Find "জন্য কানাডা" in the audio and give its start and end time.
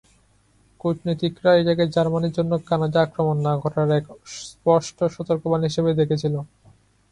2.37-2.99